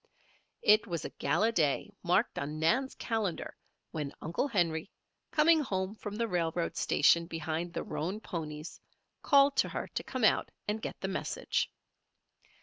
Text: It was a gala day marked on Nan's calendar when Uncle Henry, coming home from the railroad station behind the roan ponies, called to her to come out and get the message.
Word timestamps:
It 0.63 0.87
was 0.87 1.05
a 1.05 1.11
gala 1.11 1.51
day 1.51 1.91
marked 2.01 2.39
on 2.39 2.57
Nan's 2.57 2.95
calendar 2.95 3.55
when 3.91 4.13
Uncle 4.19 4.47
Henry, 4.47 4.89
coming 5.29 5.59
home 5.59 5.93
from 5.93 6.15
the 6.15 6.27
railroad 6.27 6.75
station 6.75 7.27
behind 7.27 7.71
the 7.73 7.83
roan 7.83 8.19
ponies, 8.19 8.79
called 9.21 9.55
to 9.57 9.69
her 9.69 9.87
to 9.89 10.03
come 10.03 10.23
out 10.23 10.49
and 10.67 10.81
get 10.81 10.99
the 11.01 11.07
message. 11.07 11.69